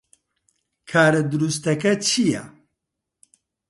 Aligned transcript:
کارە 0.89 1.21
دروستەکە 1.31 1.93
چییە؟ 2.07 2.43